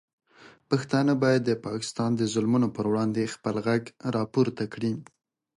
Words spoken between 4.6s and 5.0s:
کړي.